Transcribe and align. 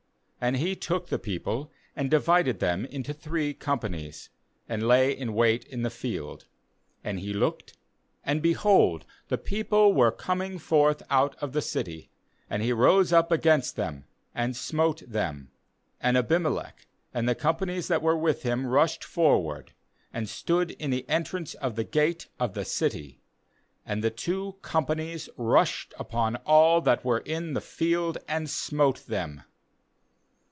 ^And 0.43 0.57
he 0.57 0.75
took 0.75 1.09
the 1.09 1.19
people, 1.19 1.71
and 1.95 2.09
divided 2.09 2.57
them 2.59 2.83
into 2.87 3.13
three 3.13 3.53
companies, 3.53 4.31
and 4.67 4.87
lay 4.87 5.15
in 5.15 5.35
wait 5.35 5.65
in 5.65 5.83
the 5.83 5.91
field; 5.91 6.47
and 7.03 7.19
he 7.19 7.31
looked, 7.31 7.77
and, 8.23 8.41
behold, 8.41 9.05
the 9.27 9.37
people 9.37 9.93
were 9.93 10.11
coming 10.11 10.57
forth 10.57 11.03
out 11.11 11.35
of 11.35 11.53
the 11.53 11.61
city; 11.61 12.09
and 12.49 12.63
he 12.63 12.73
rose 12.73 13.13
up 13.13 13.31
against 13.31 13.75
them, 13.75 14.05
and 14.33 14.55
smote 14.57 15.03
them. 15.07 15.51
^And 16.03 16.19
Abim 16.19 16.47
elech, 16.47 16.87
and 17.13 17.29
the 17.29 17.35
companies 17.35 17.87
that 17.89 18.01
were 18.01 18.17
with 18.17 18.41
him, 18.41 18.65
rushed 18.65 19.03
forward, 19.03 19.73
and 20.11 20.27
stood 20.27 20.71
in 20.71 20.89
the 20.89 21.07
entrance 21.07 21.53
of 21.53 21.75
the 21.75 21.83
gate 21.83 22.25
of 22.39 22.55
the 22.55 22.65
city; 22.65 23.21
and 23.85 24.03
the 24.03 24.09
two 24.09 24.55
companies 24.63 25.29
rushed 25.37 25.93
upon 25.99 26.37
all 26.47 26.81
that 26.81 27.05
were 27.05 27.19
in 27.19 27.53
the 27.53 27.61
field, 27.61 28.17
and 28.27 28.49
smote 28.49 29.05
them. 29.05 29.43